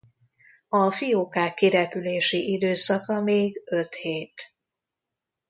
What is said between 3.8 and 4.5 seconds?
hét.